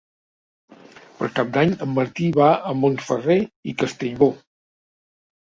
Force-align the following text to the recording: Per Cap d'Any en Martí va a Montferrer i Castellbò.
Per 1.19 1.27
Cap 1.39 1.51
d'Any 1.57 1.75
en 1.87 1.93
Martí 1.99 2.31
va 2.39 2.49
a 2.71 2.73
Montferrer 2.79 3.39
i 3.73 3.77
Castellbò. 3.83 4.31